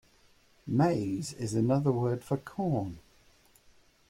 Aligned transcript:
Maize 0.67 1.33
is 1.33 1.53
another 1.53 1.91
word 1.91 2.23
for 2.23 2.35
corn 2.37 2.97